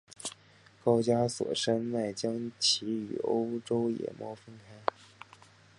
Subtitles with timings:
[0.83, 4.91] 高加索山脉将其与欧洲野猫分开。